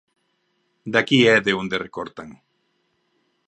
De 0.91 0.97
aquí 1.01 1.19
é 1.35 1.37
de 1.45 1.53
onde 1.61 1.81
recortan. 1.85 2.29